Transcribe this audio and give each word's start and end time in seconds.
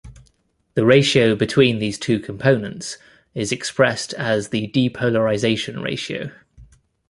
The 0.73 0.83
ratio 0.83 1.35
between 1.35 1.77
these 1.77 1.99
two 1.99 2.19
components 2.19 2.97
is 3.35 3.51
expressed 3.51 4.15
as 4.15 4.49
the 4.49 4.67
depolarization 4.69 5.83
ratio. 5.83 6.31